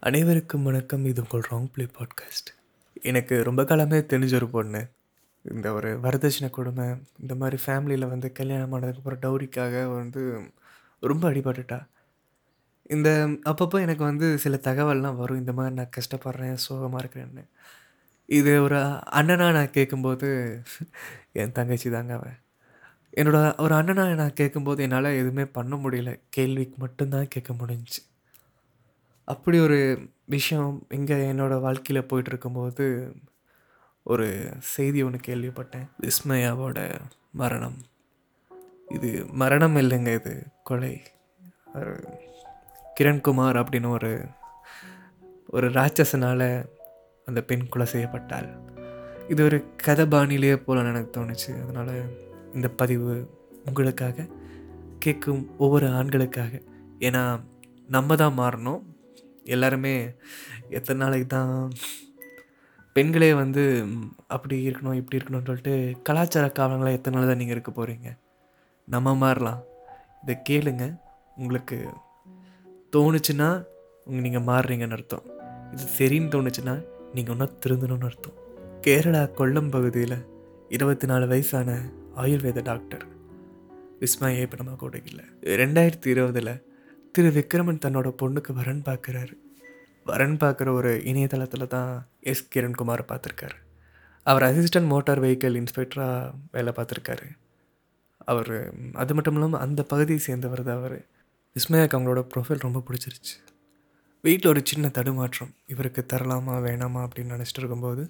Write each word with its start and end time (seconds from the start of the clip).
அனைவருக்கும் 0.00 0.62
வணக்கம். 0.62 1.04
இது 1.04 1.22
உங்கள் 1.22 1.50
ராங் 1.50 1.68
பிளே 1.72 1.86
பாட்காஸ்ட் 1.86 2.48
எனக்கு 3.02 3.42
ரொம்ப 3.42 3.64
காலமே 3.64 3.98
தெரிஞ்ச 3.98 4.34
ஒரு 4.34 4.48
பொண்ணு. 4.48 4.86
இந்த 5.42 5.72
ஒரு 5.72 5.98
வரதட்சணை 6.02 6.50
கொடுமை 6.50 6.86
இந்த 7.20 7.34
மாதிரி 7.34 7.62
ஃபேமிலியில் 7.66 8.08
வந்து 8.08 8.32
கல்யாணம் 8.32 8.72
ஆனதுக்கப்புறம் 8.72 9.20
டௌரிக்காக 9.22 9.94
வந்து 9.94 10.40
ரொம்ப 11.00 11.30
அடிபட்டுட்டா. 11.30 11.86
இந்த 12.82 13.28
அப்பப்போ 13.50 13.80
எனக்கு 13.80 14.04
வந்து 14.04 14.38
சில 14.38 14.58
தகவல்லாம் 14.62 15.16
வரும். 15.16 15.38
இந்த 15.38 15.52
மாதிரி 15.52 15.74
நான் 15.74 15.90
கஷ்டப்படுறேன் 15.96 16.52
சோகமாக 16.52 17.04
இருக்கிறேன்னு. 17.04 17.44
இது 18.26 18.62
ஒரு 18.62 18.76
அண்ணனாக 19.12 19.52
நான் 19.52 19.70
கேட்கும்போது 19.70 20.62
என் 21.32 21.52
தங்கச்சி 21.52 21.90
தாங்க 21.90 22.14
அவன் 22.14 22.38
என்னோட 23.16 23.58
ஒரு 23.58 23.74
அண்ணனாக 23.74 24.14
நான் 24.14 24.32
கேட்கும்போது 24.32 24.82
என்னால் 24.82 25.04
எதுவுமே 25.04 25.46
பண்ண 25.46 25.76
முடியல. 25.76 26.20
கேள்விக்கு 26.28 26.76
மட்டும்தான் 26.78 27.28
கேட்க 27.28 27.52
முடிஞ்சுச்சு. 27.52 28.02
அப்படி 29.26 29.58
ஒரு 29.58 29.78
விஷயம் 30.24 30.86
இங்கே 30.88 31.32
என்னோடய 31.32 31.60
வாழ்க்கையில் 31.60 32.04
போயிட்டுருக்கும்போது 32.04 32.84
ஒரு 34.02 34.26
செய்தி 34.58 35.02
ஒன்று 35.02 35.18
கேள்விப்பட்டேன். 35.26 35.86
விஸ்மயாவோட 36.00 37.00
மரணம். 37.32 37.78
இது 38.88 39.26
மரணம் 39.32 39.76
இல்லைங்க 39.76 40.14
இது 40.14 40.46
கொலை. 40.62 41.02
கிரண்குமார் 43.00 43.58
அப்படின்னு 43.60 43.88
ஒரு 43.88 44.12
ஒரு 45.46 45.68
ராட்சசனால் 45.70 46.66
அந்த 47.24 47.42
பெண் 47.42 47.68
கொலை 47.68 47.86
செய்யப்பட்டாள். 47.92 48.48
இது 49.28 49.44
ஒரு 49.44 49.58
கதை 49.76 50.06
பாணியிலேயே 50.06 50.56
போல 50.56 50.88
எனக்கு 50.88 51.20
தோணுச்சு. 51.20 51.62
அதனால் 51.62 52.04
இந்த 52.54 52.68
பதிவு 52.68 53.30
உங்களுக்காக 53.64 54.26
கேட்கும் 54.98 55.58
ஒவ்வொரு 55.58 55.86
ஆண்களுக்காக. 55.88 56.62
ஏன்னா 56.98 57.40
நம்ம 57.86 58.14
தான் 58.14 58.38
மாறணும். 58.38 58.82
எல்லாருமே 59.54 59.94
எத்தனை 60.76 60.98
நாளைக்கு 61.02 61.28
தான் 61.36 61.52
பெண்களே 62.96 63.30
வந்து 63.42 63.62
அப்படி 64.34 64.56
இருக்கணும் 64.68 64.98
இப்படி 65.00 65.16
இருக்கணும்னு 65.18 65.48
சொல்லிட்டு 65.48 65.74
கலாச்சார 66.08 66.44
காவலங்களாக 66.58 66.98
எத்தனை 66.98 67.14
நாள் 67.16 67.30
தான் 67.30 67.40
நீங்கள் 67.40 67.56
இருக்க 67.56 67.70
போகிறீங்க 67.72 68.10
நம்ம 68.94 69.14
மாறலாம். 69.22 69.60
இதை 70.22 70.34
கேளுங்க. 70.48 70.84
உங்களுக்கு 71.42 71.78
தோணுச்சுன்னா 72.94 73.48
உங்க 74.06 74.20
நீங்கள் 74.26 74.46
மாறுறீங்கன்னு 74.50 74.96
அர்த்தம். 74.98 75.26
இது 75.72 75.84
சரின்னு 75.98 76.32
தோணுச்சுன்னா 76.34 76.74
நீங்கள் 77.14 77.34
ஒன்றா 77.34 77.48
திருந்தணும்னு 77.64 78.08
அர்த்தம். 78.10 78.38
கேரளா 78.86 79.22
கொல்லம் 79.40 79.70
பகுதியில் 79.76 80.18
இருபத்தி 80.76 81.06
நாலு 81.10 81.26
வயசான 81.32 81.78
ஆயுர்வேத 82.22 82.62
டாக்டர் 82.70 83.04
விஸ்மயா 84.00 84.40
இப்போ 84.46 84.56
நம்ம 84.60 84.78
கூட 84.84 84.96
இல்லை. 85.10 85.24
ரெண்டாயிரத்தி 85.62 86.08
இருபதில் 86.14 86.52
திரு 87.16 87.28
விக்ரமன் 87.36 87.82
தன்னோட 87.84 88.08
பொண்ணுக்கு 88.20 88.52
வரன் 88.56 88.82
பார்க்குறாரு. 88.86 89.34
வரன் 90.04 90.34
பார்க்குற 90.42 90.68
ஒரு 90.78 90.90
இணையதளத்தில் 91.10 91.70
தான் 91.74 91.90
எஸ் 92.30 92.42
கிரண்குமார் 92.54 93.02
பார்த்துருக்காரு. 93.10 93.56
அவர் 94.26 94.44
அசிஸ்டன்ட் 94.48 94.90
மோட்டார் 94.92 95.22
வெஹிக்கிள் 95.24 95.56
இன்ஸ்பெக்டராக 95.60 96.32
வேலை 96.54 96.72
பார்த்துருக்காரு. 96.76 97.26
அவர் 98.32 98.52
அது 99.02 99.14
மட்டும் 99.14 99.34
இல்லாமல் 99.34 99.60
அந்த 99.60 99.82
பகுதியை 99.82 100.20
சேர்ந்தவர் 100.26 100.62
தான் 100.62 100.78
அவர். 100.80 100.98
விஸ்மயாக்கு 101.56 101.96
அவங்களோட 101.98 102.22
ப்ரொஃபைல் 102.34 102.64
ரொம்ப 102.66 102.82
பிடிச்சிருச்சு. 102.88 103.34
வீட்டில் 104.24 104.52
ஒரு 104.52 104.62
சின்ன 104.64 104.90
தடுமாற்றம். 104.98 105.54
இவருக்கு 105.66 106.04
தரலாமா 106.12 106.56
வேணாமா 106.68 107.02
அப்படின்னு 107.06 107.34
நினச்சிட்டு 107.36 107.62
இருக்கும்போது 107.62 108.04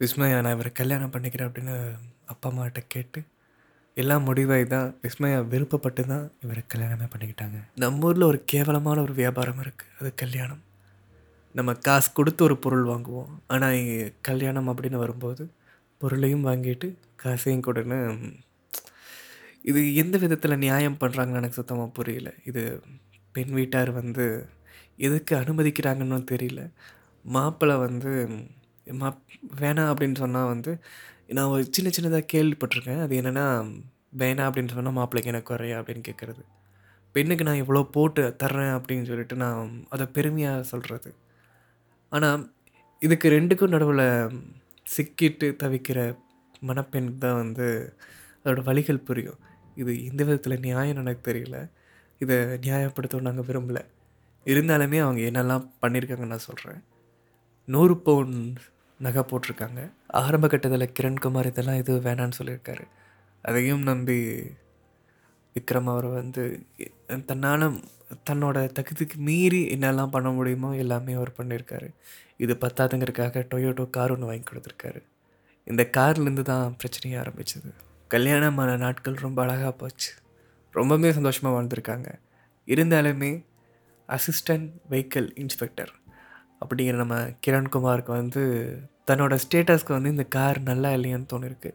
விஸ்மயா 0.00 0.38
நான் 0.40 0.56
இவரை 0.58 0.72
கல்யாணம் 0.72 1.14
பண்ணிக்கிறேன் 1.16 1.50
அப்படின்னு 1.50 1.76
அப்பா 2.34 2.50
அம்மாட்ட 2.50 2.82
கேட்டு 2.88 3.22
எல்லாம் 4.00 4.24
முடிவாகி 4.28 4.64
தான் 4.72 4.88
விஸ்மயா 5.04 5.36
விருப்பப்பட்டு 5.52 6.02
தான் 6.10 6.24
இவரை 6.44 6.62
கல்யாணமே 6.72 7.06
பண்ணிக்கிட்டாங்க. 7.12 7.58
நம்ம 7.82 8.06
ஊரில் 8.08 8.26
ஒரு 8.30 8.38
கேவலமான 8.52 8.96
ஒரு 9.06 9.14
வியாபாரம் 9.20 9.60
இருக்குது 9.64 9.94
அது 10.00 10.10
கல்யாணம். 10.22 10.62
நம்ம 11.54 11.70
காசு 11.86 12.08
கொடுத்து 12.18 12.42
ஒரு 12.48 12.56
பொருள் 12.64 12.90
வாங்குவோம் 12.90 13.30
ஆனால் 13.52 13.76
இங்கே 13.78 14.00
கல்யாணம் 14.28 14.68
அப்படின்னு 14.72 14.98
வரும்போது 15.04 15.44
பொருளையும் 16.00 16.46
வாங்கிட்டு 16.48 16.88
காசையும் 17.22 17.66
கொடுன்னு 17.68 17.98
இது 19.70 19.80
எந்த 20.02 20.16
விதத்தில் 20.24 20.62
நியாயம் 20.66 21.00
பண்ணுறாங்கன்னு 21.02 21.40
எனக்கு 21.40 21.60
சுத்தமாக 21.60 21.90
புரியல. 21.98 22.28
இது 22.50 22.62
பெண் 23.34 23.54
வீட்டார் 23.58 23.90
வந்து 24.00 24.26
எதுக்கு 25.06 25.32
அனுமதிக்கிறாங்கன்னு 25.42 26.30
தெரியல. 26.34 26.62
மாப்பிள்ளை 27.24 27.76
வந்து 27.86 28.10
மா 29.00 29.08
வேணாம் 29.60 29.90
அப்படின்னு 29.92 30.18
சொன்னால் 30.24 30.52
வந்து 30.52 30.72
நான் 31.28 31.52
ஒரு 31.54 31.64
சின்ன 31.70 31.90
சின்னதாக 31.96 32.26
கேள்விப்பட்டிருக்கேன். 32.32 33.00
அது 33.00 33.14
என்னென்னா 33.20 33.46
வேணாம் 34.18 34.48
அப்படின்னு 34.48 34.74
சொன்னால் 34.74 34.96
மாப்பிள்ளைக்கு 34.98 35.32
எனக்கு 35.32 35.50
குறையா 35.52 35.78
அப்படின்னு 35.80 36.04
கேட்குறது 36.08 36.42
பெண்ணுக்கு 37.14 37.44
நான் 37.44 37.62
இவ்வளோ 37.62 37.82
போட்டு 37.96 38.36
தர்றேன் 38.42 38.74
அப்படின்னு 38.76 39.02
சொல்லிட்டு 39.02 39.36
நான் 39.36 39.86
அதை 39.88 40.06
பெருமையாக 40.06 40.62
சொல்கிறது 40.62 41.10
ஆனால் 42.12 42.42
இதுக்கு 43.02 43.28
ரெண்டுக்கும் 43.28 43.74
நடுவில் 43.74 44.06
சிக்கிட்டு 44.96 45.46
தவிக்கிற 45.62 46.00
மணப்பெண்ணுக்கு 46.66 47.18
தான் 47.18 47.40
வந்து 47.42 47.66
அதோட 48.44 48.62
வழிகள் 48.62 49.06
புரியும். 49.08 49.40
இது 49.74 50.04
எந்த 50.04 50.24
விதத்தில் 50.24 50.60
நியாயம் 50.60 50.96
எனக்கு 50.96 51.32
தெரியல. 51.32 51.56
இதை 52.18 52.36
நியாயப்படுத்தவும் 52.36 53.28
நாங்கள் 53.28 53.48
விரும்பலை. 53.48 53.82
இருந்தாலுமே 54.46 54.98
அவங்க 55.04 55.20
என்னெல்லாம் 55.30 55.64
பண்ணியிருக்காங்கன்னு 55.82 56.34
நான் 56.34 56.48
சொல்கிறேன் 56.50 56.80
நூறு 57.64 57.96
பவுன் 57.98 58.34
நகை 58.98 59.22
போட்டிருக்காங்க. 59.22 59.80
ஆரம்ப 60.06 60.48
கட்டத்தில் 60.48 60.92
கிரண்குமார் 60.98 61.46
இதெல்லாம் 61.46 61.74
எதுவும் 61.74 62.04
வேணான்னு 62.04 62.38
சொல்லியிருக்காரு. 62.38 62.84
அதையும் 63.42 63.82
நம்பி 63.82 64.18
விக்ரம் 65.56 65.90
அவர் 65.92 66.06
வந்து 66.06 66.66
தன்னால் 67.26 67.66
தன்னோட 68.30 68.56
தகுதிக்கு 68.78 69.16
மீறி 69.16 69.60
என்னெல்லாம் 69.74 70.14
பண்ண 70.14 70.30
முடியுமோ 70.30 70.76
எல்லாமே 70.76 71.12
அவர் 71.12 71.32
பண்ணியிருக்காரு. 71.38 71.88
இது 72.36 72.54
பத்தாதுங்கிறதுக்காக 72.54 73.44
டொயோட்டோ 73.54 73.90
கார் 73.90 74.10
ஒன்று 74.10 74.26
வாங்கி 74.26 74.46
கொடுத்துருக்காரு. 74.50 75.00
இந்த 75.64 75.90
கார்லேருந்து 75.96 76.42
தான் 76.42 76.76
பிரச்சனையே 76.80 77.16
ஆரம்பிச்சது. 77.22 77.70
கல்யாணமான 78.08 78.76
நாட்கள் 78.76 79.14
ரொம்ப 79.14 79.42
அழகாக 79.42 79.72
போச்சு. 79.72 80.10
ரொம்பவே 80.70 81.12
சந்தோஷமாக 81.12 81.54
வாழ்ந்திருக்காங்க. 81.56 82.08
இருந்தாலுமே 82.66 83.44
அசிஸ்டன்ட் 84.08 84.68
வெஹிக்கிள் 84.90 85.28
இன்ஸ்பெக்டர் 85.34 85.92
அப்படிங்கிற 86.60 86.96
நம்ம 87.02 87.16
கிரண்குமாருக்கு 87.46 88.12
வந்து 88.20 88.42
தன்னோட 89.08 89.34
ஸ்டேட்டஸ்க்கு 89.44 89.92
வந்து 89.96 90.12
இந்த 90.14 90.24
கார் 90.36 90.58
நல்லா 90.70 90.90
இல்லையான்னு 90.96 91.30
தோணிருக்கு. 91.32 91.70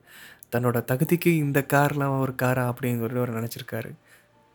தன்னோட 0.54 0.78
தகுதிக்கு 0.92 1.32
இந்த 1.44 1.60
கார்லாம் 1.74 2.16
ஒரு 2.26 2.34
காரா 2.44 2.64
அப்படிங்கிறது 2.72 3.22
அவர் 3.22 3.38
நினச்சிருக்காரு. 3.40 3.92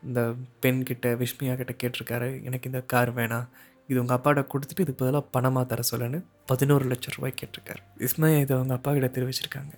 இந்த 0.03 0.21
பெண்கிட்ட 0.63 1.07
விஷ்மியா 1.23 1.55
கிட்ட 1.61 1.75
கேட்டிருக்காரு 1.83 2.29
எனக்கு 2.49 2.69
இந்த 2.71 2.81
கார் 2.93 3.13
வேணாம். 3.19 3.47
இது 3.89 3.99
உங்கள் 4.03 4.17
அப்பாட்ட 4.17 4.43
கொடுத்துட்டு 4.53 4.85
இது 4.87 4.95
பதிலாக 5.01 5.25
பணமாக 5.35 5.65
தர 5.67 5.83
சொல்லுன்னு 5.91 6.19
பதினோரு 6.51 6.85
லட்சம் 6.85 7.15
ரூபாய் 7.17 7.39
கேட்டிருக்காரு. 7.41 7.83
இஸ்மையா 8.07 8.39
இதை 8.45 8.53
அவங்க 8.57 8.75
அப்பா 8.75 8.93
கிட்ட 8.93 9.09
தெரிவிச்சிருக்காங்க. 9.17 9.75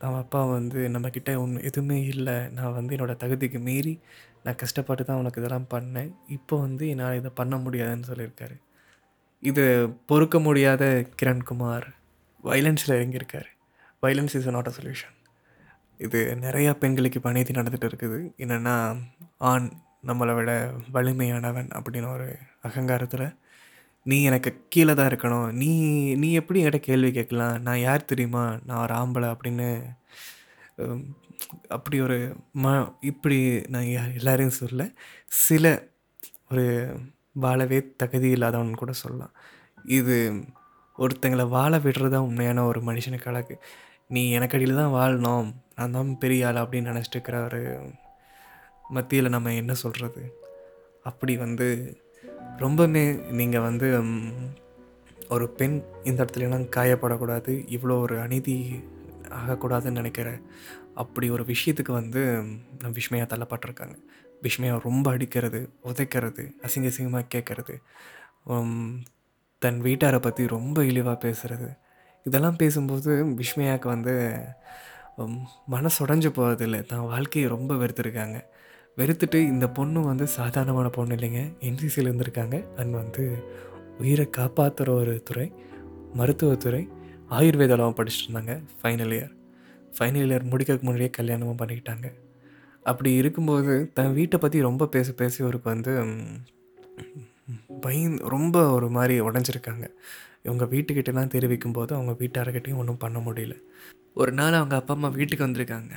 அவன் 0.00 0.22
அப்பா 0.24 0.40
வந்து 0.56 0.78
நம்மக்கிட்ட 0.94 1.30
ஒன்று 1.42 1.64
எதுவுமே 1.68 1.98
இல்லை. 2.12 2.36
நான் 2.56 2.76
வந்து 2.78 2.94
என்னோடய 2.96 3.16
தகுதிக்கு 3.22 3.58
மீறி 3.68 3.94
நான் 4.44 4.60
கஷ்டப்பட்டு 4.62 5.02
தான் 5.04 5.20
உனக்கு 5.22 5.40
இதெல்லாம் 5.42 5.68
பண்ணேன். 5.74 6.10
இப்போ 6.36 6.54
வந்து 6.66 6.84
என்னால் 6.88 7.18
இதை 7.20 7.30
பண்ண 7.40 7.56
முடியாதுன்னு 7.56 8.08
சொல்லியிருக்காரு. 8.10 8.56
இது 9.42 9.90
பொறுக்க 10.06 10.40
முடியாத 10.40 11.06
கிரண்குமார். 11.22 11.86
வைலன்ஸில் 12.44 12.94
இறங்கியிருக்கார். 12.96 13.48
Violence 14.02 14.36
is 14.36 14.48
not 14.48 14.66
a 14.66 14.72
solution 14.82 15.16
இது 15.98 16.38
நிறையா 16.40 16.72
பெண்களுக்கு 16.72 17.18
இப்போ 17.18 17.30
அநீதி 17.30 17.52
நடந்துகிட்டு 17.52 17.90
இருக்குது. 17.92 18.18
என்னென்னா 18.38 18.76
ஆண் 19.38 19.68
நம்மளை 20.06 20.34
விட 20.34 20.72
வலிமையானவன் 20.92 21.68
அப்படின்னு 21.68 22.12
ஒரு 22.12 22.36
அகங்காரத்தில் 22.62 23.26
நீ 24.04 24.22
எனக்கு 24.22 24.50
கீழே 24.68 24.94
தான் 24.94 25.08
இருக்கணும். 25.08 25.52
நீ 25.52 25.70
நீ 26.14 26.32
எப்படி 26.32 26.64
என்கிட்ட 26.64 26.76
கேள்வி 26.76 27.12
கேட்கலாம்? 27.12 27.62
நான் 27.62 27.78
யார் 27.78 28.04
தெரியுமா? 28.04 28.58
நான் 28.66 28.82
ஒரு 28.82 28.94
ஆம்பளை 28.94 29.28
அப்படின்னு 29.32 29.68
அப்படி 31.68 32.00
ஒரு 32.00 32.36
ம 32.54 32.94
இப்படி 33.00 33.38
நான் 33.68 33.82
யா- 33.82 34.14
எல்லாரையும் 34.14 34.54
சொல்ல 34.54 34.90
சில 35.26 35.64
ஒரு 36.50 36.96
வாழவே 37.34 37.78
தகுதி 37.96 38.28
இல்லாதவன் 38.30 38.80
கூட 38.82 38.92
சொல்லலாம். 38.92 39.34
இது 39.98 40.16
ஒருத்தங்களை 40.98 41.48
வாழ 41.48 41.72
விடுறது 41.78 42.12
தான் 42.14 42.28
உண்மையான 42.28 42.64
ஒரு 42.64 42.80
மனுஷனுக்கு 42.80 43.30
அழகு. 43.30 43.54
நீ 44.08 44.22
எனக்கு 44.30 44.56
அடியில் 44.56 44.80
தான் 44.80 44.94
வாழணும். 44.98 45.48
நான் 45.76 45.94
தான் 45.96 46.10
பெரிய 46.18 46.46
ஆள் 46.46 46.62
அப்படின்னு 46.62 46.90
நினச்சிட்டு 46.92 47.16
இருக்கிற 47.18 47.36
ஒரு 47.44 47.62
மத்தியில் 48.96 49.34
நம்ம 49.34 49.52
என்ன 49.54 49.72
சொல்கிறது 49.74 50.22
அப்படி 51.10 51.34
வந்து 51.36 51.66
ரொம்பவுமே 52.58 53.04
நீங்கள் 53.38 53.66
வந்து 53.68 53.88
ஒரு 55.28 55.46
பெண் 55.58 55.76
இந்த 56.04 56.18
இடத்துலலாம் 56.22 56.66
காயப்படக்கூடாது. 56.76 57.52
இவ்வளோ 57.76 57.94
ஒரு 58.06 58.16
அநீதி 58.20 58.56
ஆகக்கூடாதுன்னு 59.40 60.00
நினைக்கிற 60.00 60.28
அப்படி 60.94 61.26
ஒரு 61.30 61.44
விஷயத்துக்கு 61.44 61.92
வந்து 61.92 62.22
நம்ம 62.82 63.24
தள்ளப்பட்டிருக்காங்க. 63.32 63.96
விஸ்மயா 64.42 64.74
ரொம்ப 64.84 65.06
அடிக்கிறது 65.14 65.60
உதைக்கிறது 65.84 66.44
அசிங்க 66.66 66.90
அசிங்கமாக 66.92 67.26
கேட்கறது 67.34 67.74
தன் 69.62 69.80
வீட்டாரை 69.82 70.20
பற்றி 70.20 70.46
ரொம்ப 70.56 70.78
இழிவாக 70.84 71.18
பேசுகிறது 71.26 71.68
இதெல்லாம் 72.26 72.56
பேசும்போது 72.56 73.10
விஷ்மயாவுக்கு 73.40 73.88
வந்து 73.88 74.14
உம், 75.22 75.40
மனசு 75.66 75.98
உடஞ்சி 76.04 76.30
போகிறதில்ல 76.36 76.86
தான் 76.86 77.08
வாழ்க்கையை 77.10 77.48
ரொம்ப 77.50 77.72
வெறுத்துருக்காங்க. 77.74 78.36
வெறுத்துட்டு 78.98 79.38
இந்த 79.52 79.66
பொண்ணு 79.70 80.00
வந்து 80.00 80.26
சாதாரணமான 80.36 80.88
பொண்ணு 80.88 81.16
இல்லைங்க. 81.16 81.40
என்சிசியில் 81.60 82.08
இருந்திருக்காங்க. 82.10 82.56
அண்ட் 82.80 82.94
வந்து 83.00 83.22
உயிரை 83.98 84.26
காப்பாற்றுற 84.38 84.90
ஒரு 85.00 85.14
துறை 85.22 85.46
மருத்துவத்துறை 86.14 86.82
ஆயுர்வேதாலாம் 87.30 87.98
படிச்சுட்டு 87.98 88.26
இருந்தாங்க. 88.26 88.54
ஃபைனல் 88.80 89.14
இயர் 89.16 89.34
ஃபைனல் 89.92 90.30
இயர் 90.32 90.50
முடிக்கிறதுக்கு 90.50 90.88
முன்னாடியே 90.88 91.12
கல்யாணமும் 91.18 91.60
பண்ணிக்கிட்டாங்க. 91.60 92.06
அப்படி 92.82 93.10
இருக்கும்போது 93.14 93.90
தன் 93.94 94.12
வீட்டை 94.12 94.38
பற்றி 94.38 94.60
ரொம்ப 94.60 94.86
பேச 94.86 95.12
பேசி 95.12 95.42
இவருக்கு 95.42 95.68
வந்து 95.70 95.92
பயந்து 97.80 98.28
ரொம்ப 98.28 98.56
ஒரு 98.70 98.88
மாதிரி 98.88 99.14
உடஞ்சிருக்காங்க. 99.20 99.84
இவங்க 100.42 100.64
வீட்டுக்கிட்டலாம் 100.64 101.26
தெரிவிக்கும் 101.26 101.72
போது 101.72 101.94
அவங்க 101.94 102.12
வீட்டார்கிட்டையும் 102.18 102.76
ஒன்றும் 102.76 102.96
பண்ண 102.96 103.18
முடியல. 103.18 103.54
ஒரு 104.14 104.32
நாள் 104.32 104.52
அவங்க 104.52 104.76
அப்பா 104.76 104.94
அம்மா 104.94 105.08
வீட்டுக்கு 105.08 105.46
வந்திருக்காங்க. 105.46 105.94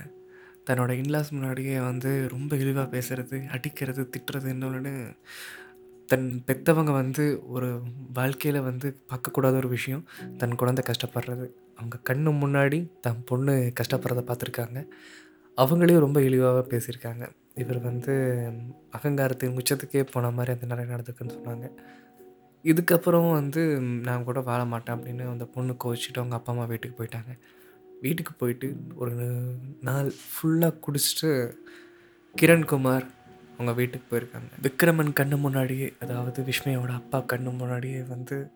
தன்னோட 0.66 0.92
இன்லாஸ் 0.92 1.32
முன்னாடியே 1.32 1.80
வந்து 1.80 2.12
ரொம்ப 2.30 2.56
இழிவாக 2.56 2.88
பேசுகிறது 2.98 3.38
அடிக்கிறது 3.48 4.10
திட்டுறது 4.10 4.48
இன்னொன்று 4.50 4.94
தன் 6.10 6.44
பெற்றவங்க 6.48 6.92
வந்து 6.92 7.24
ஒரு 7.48 7.70
வாழ்க்கையில் 8.14 8.62
வந்து 8.62 8.88
பார்க்கக்கூடாத 9.10 9.56
ஒரு 9.56 9.68
விஷயம். 9.68 10.04
தன் 10.38 10.56
குழந்தை 10.56 10.84
கஷ்டப்படுறது. 10.88 11.48
அவங்க 11.76 11.98
கண்ணு 12.10 12.32
முன்னாடி 12.44 12.80
தன் 13.02 13.24
பொண்ணு 13.26 13.74
கஷ்டப்படுறத 13.80 14.24
பார்த்துருக்காங்க. 14.28 14.80
அவங்களையும் 15.58 16.00
ரொம்ப 16.00 16.22
இழிவாக 16.22 16.62
பேசியிருக்காங்க. 16.70 17.30
இவர் 17.56 17.80
வந்து 17.80 18.14
அகங்காரத்தின் 18.98 19.58
உச்சத்துக்கே 19.60 20.08
போன 20.12 20.32
மாதிரி 20.32 20.60
அந்த 20.60 20.76
நிறைய 20.76 20.96
நடந்துக்குன்னு 20.96 21.36
சொன்னாங்க. 21.38 21.68
இதுக்கப்புறம் 22.64 23.32
வந்து 23.32 23.80
நான் 23.80 24.24
கூட 24.24 24.40
வாழ 24.40 24.66
மாட்டேன் 24.66 24.96
அப்படின்னு 24.96 25.30
அந்த 25.30 25.46
பொண்ணு 25.46 25.74
கோச்சிட்டு 25.84 26.20
அவங்க 26.22 26.36
அப்பா 26.36 26.54
அம்மா 26.54 26.66
வீட்டுக்கு 26.66 27.04
போயிட்டாங்க. 27.04 27.34
வீட்டுக்கு 28.02 28.34
போயிட்டு 28.34 28.76
ஒரு 28.96 29.14
நாள் 29.82 30.12
ஃபுல்லாக 30.32 30.80
குடிச்சிட்டு 30.86 31.32
கிரண்குமார் 32.42 33.06
அவங்க 33.54 33.74
வீட்டுக்கு 33.74 34.08
போயிருக்காங்க. 34.12 34.50
விக்ரமன் 34.62 35.12
கண்ணு 35.20 35.38
முன்னாடியே 35.40 35.94
அதாவது 36.00 36.44
விஷ்மையோட 36.44 36.92
அப்பா 36.94 37.20
கண்ணு 37.20 37.58
முன்னாடியே 37.58 38.02
வந்து 38.02 38.48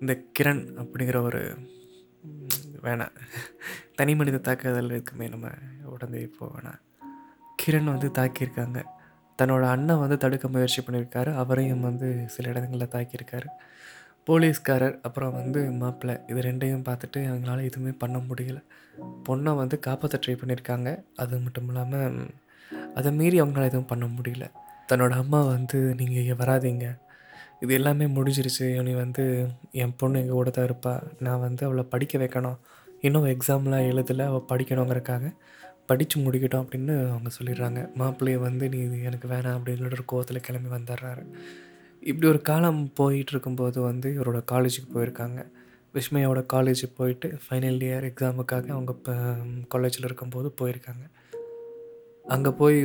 இந்த 0.00 0.22
கிரண் 0.38 0.62
அப்படிங்கிற 0.82 1.22
ஒரு 1.22 1.42
வேணாம். 2.82 3.14
தனி 3.94 4.14
மனித 4.14 4.38
தாக்குதல் 4.38 4.90
இருக்குமே 4.90 5.28
நம்ம 5.28 5.48
உடனே 5.84 6.20
இப்போ 6.20 6.50
வேணாம். 6.56 6.80
கிரண் 7.62 7.84
வந்து 7.84 8.08
தாக்கியிருக்காங்க. 8.08 8.84
தன்னோட 9.42 9.62
அண்ணன் 9.62 9.98
வந்து 9.98 10.16
தடுக்க 10.16 10.48
முயற்சி 10.48 10.82
பண்ணியிருக்காரு. 10.82 11.34
அவரையும் 11.34 11.80
வந்து 11.80 12.24
சில 12.28 12.48
இடங்களில் 12.48 12.88
தாக்கியிருக்காரு. 12.88 13.46
போலீஸ்காரர் 14.24 15.00
அப்புறம் 15.02 15.32
வந்து 15.32 15.70
மாப்பிள்ளை 15.70 16.20
இது 16.26 16.40
ரெண்டையும் 16.40 16.86
பார்த்துட்டு 16.88 17.16
அவங்களால 17.16 17.62
எதுவுமே 17.62 17.90
பண்ண 17.90 18.18
முடியல. 18.18 18.62
பொண்ணை 19.24 19.56
வந்து 19.56 19.78
காப்பாற்ற 19.78 20.18
ட்ரை 20.18 20.36
பண்ணியிருக்காங்க. 20.36 21.04
அது 21.16 21.38
மட்டும் 21.38 21.68
இல்லாமல் 21.68 22.30
அதை 22.94 23.12
மீறி 23.12 23.40
அவங்களால 23.40 23.64
எதுவும் 23.64 23.84
பண்ண 23.84 24.06
முடியல. 24.06 24.50
தன்னோட 24.92 25.10
அம்மா 25.10 25.42
வந்து 25.42 25.94
நீங்கள் 25.94 26.22
இங்கே 26.22 26.32
வராதீங்க. 26.32 26.98
இது 27.60 27.74
எல்லாமே 27.74 28.04
முடிஞ்சிருச்சு. 28.06 28.66
இனி 28.78 28.92
வந்து 28.94 29.24
என் 29.72 29.94
பொண்ணு 29.96 30.20
எங்கள் 30.20 30.38
கூட 30.40 30.50
தான் 30.50 30.64
இருப்பாள் 30.64 31.04
நான் 31.18 31.40
வந்து 31.40 31.66
அவளை 31.66 31.84
படிக்க 31.84 32.18
வைக்கணும். 32.18 32.58
இன்னும் 33.00 33.26
எக்ஸாம்லாம் 33.26 33.86
எழுதலை. 33.90 34.24
அவள் 34.30 34.50
படிக்கணுங்கிறக்காக 34.52 35.32
படித்து 35.86 36.16
முடிக்கட்டும் 36.20 36.62
அப்படின்னு 36.64 36.94
அவங்க 37.10 37.30
சொல்லிடுறாங்க. 37.38 37.80
மாப்பிள்ளையை 37.98 38.38
வந்து 38.38 38.68
நீ 38.68 38.78
எனக்கு 39.08 39.28
வேணாம் 39.28 39.56
அப்படின்னு 39.58 39.88
ஒரு 39.90 40.04
கோவத்தில் 40.12 40.46
கிளம்பி 40.46 40.70
வந்துடுறாரு. 40.76 41.22
இப்படி 42.00 42.26
ஒரு 42.28 42.40
காலம் 42.40 42.92
போயிட்டு 42.94 43.32
இருக்கும்போது 43.32 43.80
வந்து 43.80 44.08
இவரோட 44.18 44.40
காலேஜுக்கு 44.52 44.90
போயிருக்காங்க. 44.94 45.40
விஸ்மயோட 45.94 46.40
காலேஜுக்கு 46.52 46.96
போயிட்டு 46.96 47.28
ஃபைனல் 47.44 47.80
இயர் 47.86 48.06
எக்ஸாமுக்காக 48.10 48.68
அவங்க 48.76 48.92
இப்போ 48.96 49.14
காலேஜில் 49.68 50.04
இருக்கும்போது 50.04 50.54
போயிருக்காங்க. 50.60 51.04
அங்கே 52.24 52.50
போய் 52.50 52.78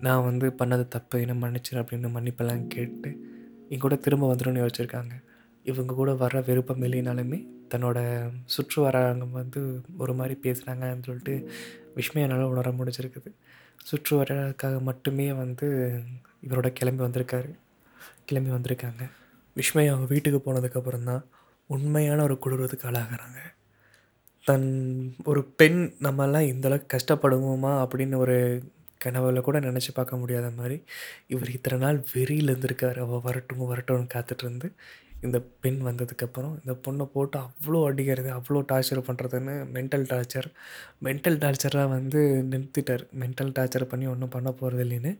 நான் 0.00 0.24
வந்து 0.24 0.46
பண்ணது 0.58 0.88
தப்பு. 0.88 1.16
என்ன 1.20 1.36
மன்னிச்சிரு 1.46 1.80
அப்படின்னு 1.82 2.10
மன்னிப்பெல்லாம் 2.16 2.66
கேட்டு 2.66 3.10
என் 3.68 3.78
கூட 3.78 3.94
திரும்ப 3.96 4.34
வந்துடும்னு 4.34 4.62
யோசிச்சிருக்காங்க. 4.62 5.22
இவங்க 5.64 5.94
கூட 5.94 6.14
வர 6.14 6.40
விருப்பம் 6.40 6.82
இல்லைனாலுமே 6.82 7.46
தன்னோட 7.70 8.28
சுற்று 8.44 8.82
வராங்க 8.82 9.24
வந்து 9.24 9.80
ஒரு 9.98 10.14
மாதிரி 10.14 10.38
பேசுகிறாங்கன்னு 10.42 11.02
சொல்லிட்டு 11.02 11.50
விஸ்மயனால் 11.96 12.42
உணர 12.42 12.70
முடிஞ்சிருக்குது. 12.70 13.30
சுற்று 13.82 14.22
வரக்காக 14.22 14.80
மட்டுமே 14.80 15.32
வந்து 15.32 15.98
இவரோட 16.48 16.68
கிளம்பி 16.72 17.04
வந்திருக்காரு. 17.04 17.50
கிளம்பி 18.24 18.50
வந்திருக்காங்க. 18.50 19.10
விஸ்மயா 19.56 19.88
அவங்க 19.88 20.06
வீட்டுக்கு 20.08 20.52
போனதுக்கப்புறம் 20.52 21.04
தான் 21.04 21.24
உண்மையான 21.66 22.22
ஒரு 22.22 22.38
குளிர்வதுக்கு 22.46 22.86
ஆளாகிறாங்க. 22.90 23.38
தன் 24.44 25.14
ஒரு 25.24 25.44
பெண் 25.44 25.94
நம்மெல்லாம் 26.00 26.46
இந்தளவுக்கு 26.52 26.86
கஷ்டப்படுவோமா 26.92 27.72
அப்படின்னு 27.84 28.16
ஒரு 28.16 28.62
கனவுல 29.04 29.40
கூட 29.40 29.58
நினச்சி 29.60 29.90
பார்க்க 29.94 30.16
முடியாத 30.16 30.50
மாதிரி 30.50 30.76
இவர் 31.26 31.50
இத்தனை 31.50 31.78
நாள் 31.78 31.98
வெறியில் 32.12 32.50
இருந்திருக்கார் 32.50 32.98
அவள் 32.98 33.24
வரட்டும் 33.24 33.70
வரட்டும்னு 33.72 34.08
காத்துட்ருந்து 34.14 34.68
இந்த 35.20 35.38
பெண் 35.60 35.80
வந்ததுக்கப்புறம் 35.84 36.52
இந்த 36.64 36.72
பொண்ணை 36.84 37.04
போட்டு 37.04 37.38
அவ்வளோ 37.38 37.78
அடிக்கிறது 37.84 38.30
அவ்வளோ 38.30 38.60
டார்ச்சர் 38.72 39.06
பண்ணுறதுன்னு 39.08 39.54
மென்டல் 39.74 40.06
டார்ச்சர் 40.10 40.48
மென்டல் 41.04 41.38
டார்ச்சராக 41.38 41.88
வந்து 41.88 42.20
நிறுத்திட்டார். 42.50 43.04
மென்டல் 43.20 43.52
டார்ச்சர் 43.58 43.84
பண்ணி 43.84 44.06
ஒன்றும் 44.06 44.28
பண்ண 44.28 44.50
போகிறது 44.52 44.84
இல்லைன்னு 44.84 45.12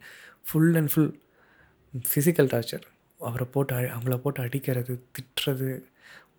full 0.42 0.74
and 0.74 0.92
full 0.94 1.12
physical 1.94 2.50
torture 2.52 2.86
அவரை 3.20 3.46
போட்டு 3.50 3.74
அவங்கள 3.74 4.16
போட்டு 4.16 4.40
அடிக்கிறது 4.42 4.94
திட்டுறது 5.18 5.70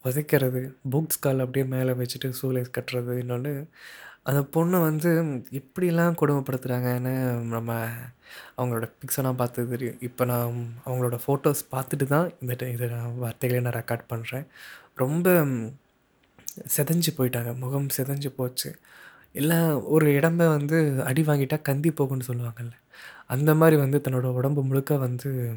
உதைக்கிறது 0.06 0.62
புக்ஸ் 0.92 1.20
கால் 1.20 1.40
அப்படியே 1.40 1.66
மேலே 1.66 1.92
வச்சுட்டு 1.92 2.30
சூலேஸ் 2.42 2.76
கட்டுறது 2.78 3.14
இன்னொன்று 3.20 3.54
அந்த 4.24 4.42
பொண்ணை 4.42 4.82
வந்து 4.82 5.24
எப்படிலாம் 5.52 6.16
கொடுமைப்படுத்துகிறாங்கன்னு 6.22 7.16
நம்ம 7.42 7.88
அவங்களோட 8.58 8.92
பிக்ஸெல்லாம் 9.02 9.34
பார்த்து 9.34 9.70
தெரியும். 9.70 9.98
இப்போ 10.00 10.26
நான் 10.26 10.74
அவங்களோட 10.86 11.20
ஃபோட்டோஸ் 11.28 11.62
பார்த்துட்டு 11.72 12.06
தான் 12.06 12.32
இந்த 12.42 12.56
ட- 12.60 12.72
இதை 12.72 12.88
நான் 12.88 13.18
வார்த்தைகளை 13.18 13.64
நான் 13.64 13.84
ரெக்கார்ட் 13.84 14.06
பண்ணுறேன் 14.10 14.46
ரொம்ப 14.96 15.30
செதஞ்சு 16.78 17.08
போயிட்டாங்க. 17.18 17.56
முகம் 17.58 17.88
செதஞ்சு 17.98 18.28
போச்சு. 18.28 18.80
எல்லாம் 19.32 19.86
ஒரு 19.86 20.12
இடம்ப 20.12 20.36
வந்து 20.36 21.04
அடி 21.04 21.22
வாங்கிட்டா 21.22 21.62
கந்தி 21.70 21.92
போகும்னு 21.92 22.22
சொல்லுவாங்கல்ல. 22.28 22.72
அந்த 23.28 23.56
மாதிரி 23.56 23.78
வந்து 23.78 24.02
தன்னோட 24.04 24.24
உடம்பு 24.24 24.64
முழுக்க 24.64 24.98
வந்து 24.98 25.54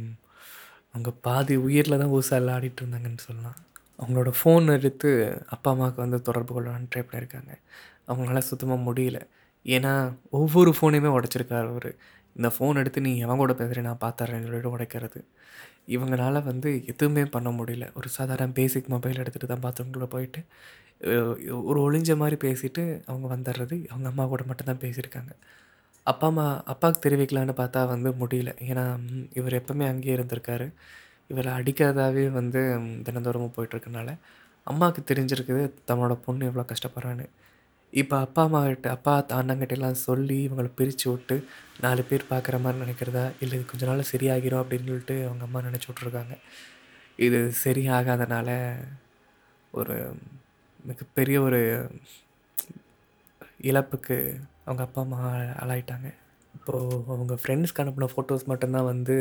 அவங்க 0.88 1.10
பாதி 1.20 1.56
உயிரில் 1.56 1.98
தான் 1.98 2.08
ஊசால 2.08 2.44
ஆடிட்டு 2.44 2.76
இருந்தாங்கன்னு 2.82 3.18
சொல்லலாம். 3.18 3.56
அவங்களோட 3.98 4.32
ஃபோன் 4.44 4.72
எடுத்து 4.72 5.10
அப்பா 5.48 5.70
அம்மாவுக்கு 5.70 6.00
வந்து 6.00 6.22
தொடர்பு 6.22 6.62
கொள்ளலான்னு 6.62 6.88
ட்ரை 6.94 7.04
பண்ணியிருக்காங்க. 7.12 7.58
அவங்களால 8.08 8.42
சுத்தமாக 8.50 8.84
முடியல. 8.88 9.18
ஏன்னா 9.66 9.92
ஒவ்வொரு 10.38 10.70
ஃபோனையுமே 10.78 11.10
உடச்சிருக்காரு 11.18 11.68
அவர். 11.74 11.90
இந்த 12.36 12.48
ஃபோன் 12.54 12.80
எடுத்து 12.82 13.00
நீ 13.00 13.12
எவன் 13.18 13.40
கூட 13.42 13.52
பேசுகிறேன் 13.54 13.88
நான் 13.88 14.02
பார்த்துறேன்னு 14.04 14.46
சொல்லிட்டு 14.46 14.74
உடைக்கிறது. 14.76 15.20
இவங்களால 15.96 16.42
வந்து 16.50 16.70
எதுவுமே 16.92 17.24
பண்ண 17.36 17.50
முடியல. 17.58 17.86
ஒரு 17.98 18.08
சாதாரண 18.18 18.52
பேசிக் 18.60 18.92
மொபைல் 18.94 19.20
எடுத்துகிட்டு 19.22 19.52
தான் 19.54 19.64
பாத்ரூம்குள்ளே 19.66 20.08
போயிட்டு 20.16 20.42
ஒரு 21.70 21.78
ஒளிஞ்ச 21.86 22.12
மாதிரி 22.16 22.36
பேசிட்டு 22.44 22.82
அவங்க 23.10 23.26
வந்துடுறது 23.34 23.76
அவங்க 23.92 24.08
அம்மா 24.12 24.24
கூட 24.32 24.42
மட்டும்தான் 24.50 24.82
பேசியிருக்காங்க. 24.84 25.32
அப்பா 26.06 26.26
அம்மா 26.30 26.46
அப்பாவுக்கு 26.72 27.00
தெரிவிக்கலான்னு 27.06 27.54
பார்த்தா 27.60 27.80
வந்து 27.94 28.10
முடியல. 28.22 28.52
ஏன்னா 28.70 28.84
இவர் 29.40 29.58
எப்போவுமே 29.60 29.86
அங்கேயே 29.92 30.16
இருந்திருக்காரு. 30.18 30.66
இவரை 31.30 31.52
அடிக்காதாவே 31.58 32.24
வந்து 32.40 32.60
தினந்தோறமும் 33.08 33.54
போயிட்டுருக்கனால 33.56 34.10
அம்மாவுக்கு 34.66 35.02
தெரிஞ்சிருக்குது 35.10 35.62
தன்னோட 35.90 36.14
பொண்ணு 36.26 36.46
எவ்வளோ 36.50 36.66
கஷ்டப்படுறான்னு. 36.72 37.26
இப்போ 37.92 38.16
அப்பா 38.20 38.42
அம்மாக்கிட்ட 38.46 38.88
அப்பா 38.88 39.14
அண்ணங்கிட்ட 39.38 39.76
எல்லாம் 39.76 40.02
சொல்லி 40.06 40.36
இவங்களை 40.46 40.70
பிரித்து 40.78 41.06
விட்டு 41.10 41.36
நாலு 41.80 42.02
பேர் 42.10 42.30
பார்க்குற 42.30 42.56
மாதிரி 42.60 42.82
நினைக்கிறதா? 42.84 43.24
இல்லை 43.42 43.54
இது 43.58 43.66
கொஞ்ச 43.72 43.84
நாள் 43.90 44.10
சரியாகிரும் 44.12 44.62
அப்படின்னு 44.62 44.88
சொல்லிட்டு 44.90 45.16
அவங்க 45.26 45.44
அம்மா 45.44 45.60
நினச்சி 45.60 45.88
விட்ருக்காங்க 45.90 46.34
இது 47.18 47.38
சரியாகாதனால 47.64 48.50
ஒரு 49.74 49.96
மிகப்பெரிய 50.84 51.36
ஒரு 51.42 51.60
இழப்புக்கு 53.70 54.16
அவங்க 54.64 54.82
அப்பா 54.86 55.00
அம்மா 55.02 55.20
ஆளாயிட்டாங்க. 55.62 56.08
இப்போது 56.54 56.96
அவங்க 57.14 57.34
ஃப்ரெண்ட்ஸ்க்கு 57.42 57.82
அனுப்பின 57.84 58.08
ஃபோட்டோஸ் 58.14 58.50
மட்டும்தான் 58.52 58.90
வந்து 58.92 59.16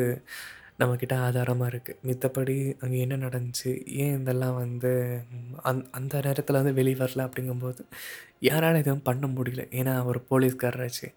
நம்மக்கிட்ட 0.80 1.16
ஆதாரமாக 1.26 1.72
இருக்குது 1.72 2.00
மித்தபடி 2.08 2.56
அங்கே 2.84 3.00
என்ன 3.06 3.16
நடந்துச்சு? 3.26 3.72
ஏன் 4.04 4.16
இதெல்லாம் 4.22 4.56
வந்து 4.64 4.92
அந் 5.70 5.82
அந்த 5.98 6.22
நேரத்தில் 6.28 6.60
வந்து 6.60 6.74
வெளியே 6.80 6.98
வரல 7.02 7.26
அப்படிங்கும்போது 7.28 7.82
யாரால 8.50 8.82
எதுவும் 8.84 9.06
பண்ண 9.10 9.28
முடியல. 9.36 9.64
ஏன்னா 9.80 9.94
அவர் 10.04 10.20
போலீஸ்காரராச்சு. 10.32 11.10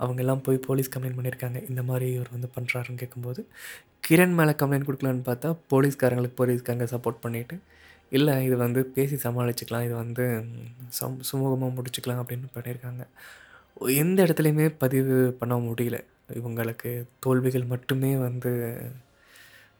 அவங்கெல்லாம் 0.00 0.42
போய் 0.46 0.58
போலீஸ் 0.68 0.92
கம்ப்ளைண்ட் 0.94 1.18
பண்ணியிருக்காங்க 1.18 1.58
இந்த 1.70 1.82
மாதிரி 1.90 2.06
இவர் 2.16 2.34
வந்து 2.36 2.48
பண்ணுறாருன்னு 2.56 3.00
கேட்கும்போது 3.02 3.40
கிரண் 4.06 4.34
மேலே 4.38 4.52
கம்ப்ளைண்ட் 4.60 4.88
கொடுக்கலான்னு 4.88 5.24
பார்த்தா 5.30 5.50
போலீஸ்காரங்களுக்கு 5.72 6.38
போலீஸ்காரங்க 6.40 6.88
சப்போர்ட் 6.94 7.22
பண்ணிவிட்டு 7.26 7.56
இல்லை 8.16 8.34
இது 8.46 8.56
வந்து 8.64 8.80
பேசி 8.96 9.16
சமாளிச்சுக்கலாம். 9.26 9.84
இது 9.88 9.94
வந்து 10.04 10.24
சம் 10.98 11.20
சுமூகமாக 11.30 11.70
முடிச்சுக்கலாம் 11.76 12.20
அப்படின்னு 12.22 12.48
பண்ணியிருக்காங்க 12.56 13.04
எந்த 14.02 14.18
இடத்துலையுமே 14.26 14.66
பதிவு 14.82 15.14
பண்ண 15.40 15.54
முடியல. 15.68 15.98
இவங்களுக்கு 16.28 17.04
தோல்விகள் 17.20 17.64
மட்டுமே 17.64 18.16
வந்து 18.16 18.80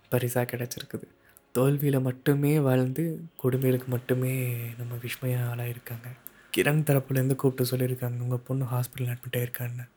பரிசாக 0.08 0.56
கிடச்சிருக்குது. 0.56 1.06
தோல்வியில் 1.52 2.00
மட்டுமே 2.00 2.60
வாழ்ந்து 2.60 3.22
கொடுமைகளுக்கு 3.42 3.86
மட்டுமே 3.86 4.52
நம்ம 4.78 4.94
விஸ்மயா 4.94 5.40
ஆளாயிருக்காங்க. 5.50 6.08
கிரண் 6.56 6.84
தரப்புலேருந்து 6.88 7.34
கூப்பிட்டு 7.34 7.76
சொல்லியிருக்காங்க 7.76 8.20
உங்கள் 8.20 8.38
பொண்ணு 8.38 8.64
ஹாஸ்பிட்டல் 8.64 9.14
அட்மிட் 9.14 9.36
ஆயிருக்கான்னு. 9.36 9.88